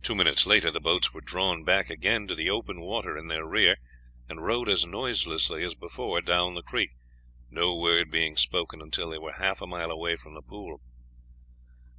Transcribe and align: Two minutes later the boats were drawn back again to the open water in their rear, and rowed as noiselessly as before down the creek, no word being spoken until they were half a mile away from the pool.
Two 0.00 0.14
minutes 0.14 0.46
later 0.46 0.70
the 0.70 0.80
boats 0.80 1.12
were 1.12 1.20
drawn 1.20 1.62
back 1.62 1.90
again 1.90 2.26
to 2.26 2.34
the 2.34 2.48
open 2.48 2.80
water 2.80 3.18
in 3.18 3.26
their 3.28 3.44
rear, 3.46 3.76
and 4.30 4.42
rowed 4.42 4.66
as 4.66 4.86
noiselessly 4.86 5.62
as 5.62 5.74
before 5.74 6.22
down 6.22 6.54
the 6.54 6.62
creek, 6.62 6.92
no 7.50 7.74
word 7.76 8.10
being 8.10 8.38
spoken 8.38 8.80
until 8.80 9.10
they 9.10 9.18
were 9.18 9.34
half 9.34 9.60
a 9.60 9.66
mile 9.66 9.90
away 9.90 10.16
from 10.16 10.32
the 10.32 10.40
pool. 10.40 10.80